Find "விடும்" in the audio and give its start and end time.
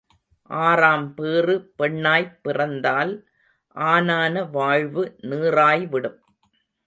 5.89-6.19